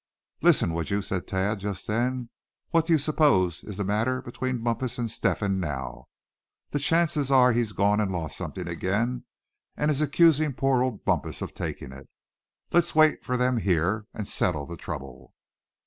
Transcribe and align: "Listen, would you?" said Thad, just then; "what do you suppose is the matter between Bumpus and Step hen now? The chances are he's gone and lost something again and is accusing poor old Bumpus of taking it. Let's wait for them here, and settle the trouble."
"Listen, 0.41 0.73
would 0.73 0.89
you?" 0.89 1.03
said 1.03 1.27
Thad, 1.27 1.59
just 1.59 1.85
then; 1.85 2.29
"what 2.71 2.87
do 2.87 2.93
you 2.93 2.97
suppose 2.97 3.63
is 3.63 3.77
the 3.77 3.83
matter 3.83 4.19
between 4.19 4.63
Bumpus 4.63 4.97
and 4.97 5.11
Step 5.11 5.41
hen 5.41 5.59
now? 5.59 6.07
The 6.71 6.79
chances 6.79 7.29
are 7.29 7.51
he's 7.51 7.71
gone 7.71 7.99
and 7.99 8.11
lost 8.11 8.35
something 8.35 8.67
again 8.67 9.25
and 9.77 9.91
is 9.91 10.01
accusing 10.01 10.53
poor 10.53 10.81
old 10.81 11.05
Bumpus 11.05 11.43
of 11.43 11.53
taking 11.53 11.91
it. 11.91 12.09
Let's 12.71 12.95
wait 12.95 13.23
for 13.23 13.37
them 13.37 13.57
here, 13.57 14.07
and 14.11 14.27
settle 14.27 14.65
the 14.65 14.75
trouble." 14.75 15.35